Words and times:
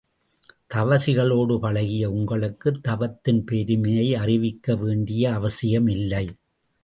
தவசிகளோடு 0.73 1.59
பழகிய 1.59 2.09
உங்களுக்குத் 2.09 2.83
தவத்தின் 2.83 3.43
பெருமையை 3.43 4.15
அறிவிக்க 4.15 4.75
வேண்டிய 4.75 5.33
அவசியம் 5.33 5.87
இல்லை. 5.87 6.25